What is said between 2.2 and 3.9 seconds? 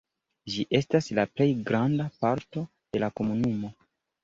parto de la komunumo.